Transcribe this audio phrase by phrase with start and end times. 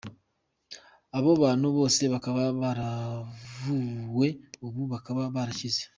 [1.17, 4.27] Abo bantu bose bakaba baravuwe
[4.65, 5.83] ubu bakaba barakize.